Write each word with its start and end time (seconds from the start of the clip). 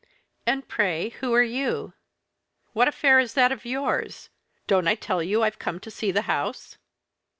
"And 0.47 0.67
pray 0.67 1.09
who 1.19 1.31
are 1.35 1.43
you?" 1.43 1.93
"What 2.73 2.87
affair 2.87 3.19
is 3.19 3.35
that 3.35 3.51
of 3.51 3.65
yours? 3.67 4.31
Don't 4.65 4.87
I 4.87 4.95
tell 4.95 5.21
you 5.21 5.43
I've 5.43 5.59
come 5.59 5.79
to 5.79 5.91
see 5.91 6.09
the 6.09 6.23
house?" 6.23 6.79